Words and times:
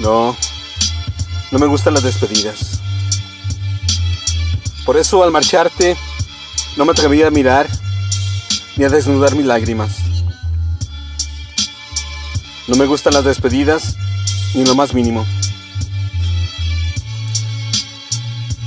No, 0.00 0.34
no 1.52 1.58
me 1.58 1.66
gustan 1.66 1.94
las 1.94 2.02
despedidas. 2.02 2.80
Por 4.86 4.96
eso 4.96 5.22
al 5.22 5.30
marcharte 5.30 5.96
no 6.76 6.84
me 6.86 6.92
atreví 6.92 7.22
a 7.22 7.30
mirar 7.30 7.68
ni 8.76 8.84
a 8.84 8.88
desnudar 8.88 9.34
mis 9.34 9.44
lágrimas. 9.44 10.09
No 12.70 12.76
me 12.76 12.86
gustan 12.86 13.14
las 13.14 13.24
despedidas 13.24 13.96
ni 14.54 14.64
lo 14.64 14.76
más 14.76 14.94
mínimo. 14.94 15.26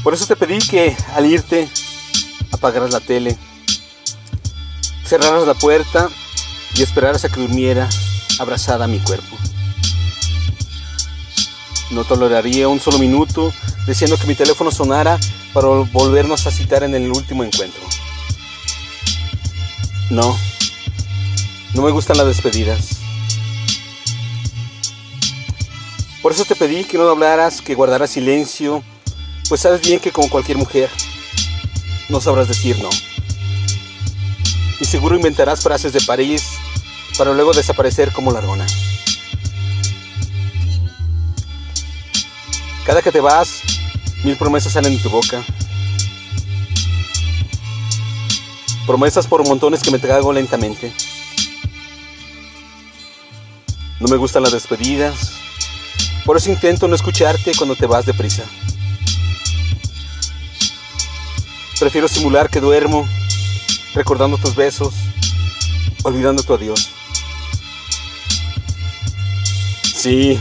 Por 0.03 0.13
eso 0.13 0.27
te 0.27 0.35
pedí 0.35 0.59
que 0.59 0.93
al 1.15 1.25
irte 1.25 1.69
apagaras 2.51 2.91
la 2.91 2.99
tele, 2.99 3.37
cerraras 5.05 5.47
la 5.47 5.53
puerta 5.53 6.09
y 6.75 6.83
esperaras 6.83 7.23
a 7.23 7.29
que 7.29 7.39
durmiera 7.39 7.87
abrazada 8.39 8.83
a 8.83 8.89
mi 8.89 8.99
cuerpo. 8.99 9.37
No 11.91 12.03
toleraría 12.03 12.67
un 12.67 12.81
solo 12.81 12.99
minuto 12.99 13.53
diciendo 13.87 14.17
que 14.17 14.27
mi 14.27 14.35
teléfono 14.35 14.69
sonara 14.69 15.17
para 15.53 15.67
volvernos 15.69 16.45
a 16.45 16.51
citar 16.51 16.83
en 16.83 16.93
el 16.93 17.09
último 17.09 17.45
encuentro. 17.45 17.81
No, 20.09 20.37
no 21.73 21.81
me 21.83 21.91
gustan 21.91 22.17
las 22.17 22.27
despedidas. 22.27 23.02
Por 26.23 26.31
eso 26.31 26.45
te 26.45 26.55
pedí 26.55 26.85
que 26.85 26.97
no 26.97 27.09
hablaras, 27.09 27.61
que 27.61 27.75
guardaras 27.75 28.11
silencio, 28.11 28.81
pues 29.49 29.59
sabes 29.59 29.81
bien 29.81 29.99
que 29.99 30.13
como 30.13 30.29
cualquier 30.29 30.57
mujer, 30.57 30.89
no 32.07 32.21
sabrás 32.21 32.47
decir 32.47 32.79
no. 32.79 32.89
Y 34.79 34.85
seguro 34.85 35.17
inventarás 35.17 35.61
frases 35.61 35.91
de 35.91 35.99
París 35.99 36.45
para 37.17 37.33
luego 37.33 37.51
desaparecer 37.51 38.13
como 38.13 38.31
largona. 38.31 38.65
Cada 42.85 43.01
que 43.01 43.11
te 43.11 43.19
vas, 43.19 43.61
mil 44.23 44.37
promesas 44.37 44.71
salen 44.71 44.95
de 44.95 45.03
tu 45.03 45.09
boca. 45.09 45.43
Promesas 48.87 49.27
por 49.27 49.45
montones 49.45 49.81
que 49.81 49.91
me 49.91 49.99
trago 49.99 50.31
lentamente. 50.31 50.93
No 53.99 54.07
me 54.07 54.15
gustan 54.15 54.43
las 54.43 54.53
despedidas. 54.53 55.43
Por 56.25 56.37
eso 56.37 56.49
intento 56.49 56.87
no 56.87 56.95
escucharte 56.95 57.51
cuando 57.57 57.75
te 57.75 57.85
vas 57.85 58.05
deprisa. 58.05 58.43
Prefiero 61.79 62.07
simular 62.07 62.49
que 62.49 62.61
duermo, 62.61 63.05
recordando 63.93 64.37
tus 64.37 64.55
besos, 64.55 64.93
olvidando 66.03 66.43
tu 66.43 66.53
adiós. 66.53 66.89
Sí, 69.83 70.39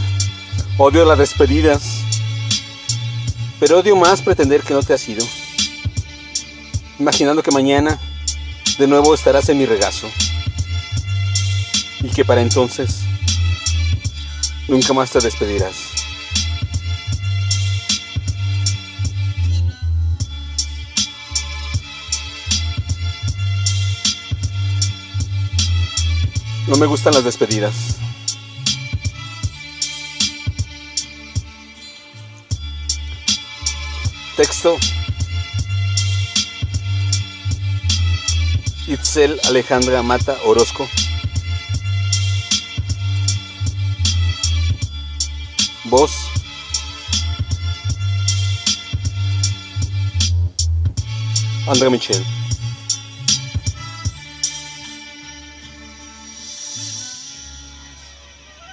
odio 0.78 1.04
las 1.04 1.18
despedidas, 1.18 1.82
pero 3.58 3.80
odio 3.80 3.96
más 3.96 4.22
pretender 4.22 4.62
que 4.62 4.74
no 4.74 4.82
te 4.82 4.94
has 4.94 5.08
ido. 5.08 5.26
Imaginando 7.00 7.42
que 7.42 7.50
mañana 7.50 7.98
de 8.78 8.86
nuevo 8.86 9.14
estarás 9.14 9.48
en 9.48 9.58
mi 9.58 9.66
regazo. 9.66 10.08
Y 12.02 12.08
que 12.08 12.24
para 12.24 12.40
entonces 12.40 13.00
nunca 14.68 14.92
más 14.92 15.10
te 15.10 15.20
despedirás. 15.20 15.74
No 26.66 26.76
me 26.76 26.86
gustan 26.86 27.12
las 27.12 27.24
despedidas. 27.24 27.74
Texto 34.36 34.78
Itzel 38.86 39.38
Alejandra 39.44 40.02
Mata 40.02 40.36
Orozco. 40.44 40.88
boss. 45.92 46.30
Andrea 51.68 51.90
Michel. 51.90 52.41